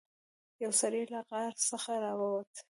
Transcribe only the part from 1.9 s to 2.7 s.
راووت.